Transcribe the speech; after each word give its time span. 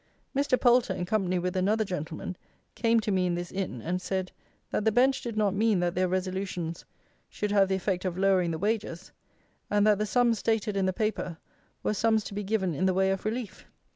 Mr. 0.35 0.59
Poulter, 0.59 0.95
in 0.95 1.05
company 1.05 1.37
with 1.37 1.55
another 1.55 1.85
gentleman, 1.85 2.35
came 2.73 2.99
to 2.99 3.11
me 3.11 3.27
in 3.27 3.35
this 3.35 3.51
Inn, 3.51 3.83
and 3.83 4.01
said, 4.01 4.31
that 4.71 4.83
the 4.83 4.91
bench 4.91 5.21
did 5.21 5.37
not 5.37 5.53
mean 5.53 5.79
that 5.79 5.93
their 5.93 6.07
resolutions 6.07 6.85
should 7.29 7.51
have 7.51 7.67
the 7.67 7.75
effect 7.75 8.03
of 8.03 8.17
lowering 8.17 8.49
the 8.49 8.57
wages: 8.57 9.11
and 9.69 9.85
that 9.85 9.99
the 9.99 10.07
sums, 10.07 10.39
stated 10.39 10.75
in 10.75 10.87
the 10.87 10.91
paper, 10.91 11.37
were 11.83 11.93
sums 11.93 12.23
to 12.23 12.33
be 12.33 12.43
given 12.43 12.73
in 12.73 12.87
the 12.87 12.95
way 12.95 13.11
of 13.11 13.25
relief. 13.25 13.67